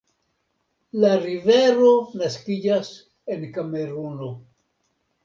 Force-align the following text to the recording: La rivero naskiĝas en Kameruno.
La 1.01 1.11
rivero 1.25 1.91
naskiĝas 2.21 2.89
en 3.37 3.45
Kameruno. 3.59 4.31